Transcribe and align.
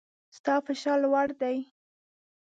ستا 0.35 0.53
فشار 0.65 0.97
لوړ 1.03 1.27
دی 1.41 1.57